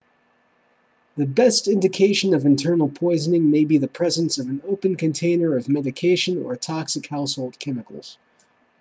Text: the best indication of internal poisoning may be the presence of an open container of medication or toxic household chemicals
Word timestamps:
the 1.15 1.27
best 1.27 1.67
indication 1.67 2.33
of 2.33 2.47
internal 2.47 2.89
poisoning 2.89 3.51
may 3.51 3.65
be 3.65 3.77
the 3.77 3.87
presence 3.87 4.39
of 4.39 4.47
an 4.47 4.59
open 4.67 4.95
container 4.95 5.55
of 5.55 5.69
medication 5.69 6.43
or 6.43 6.55
toxic 6.55 7.05
household 7.05 7.59
chemicals 7.59 8.17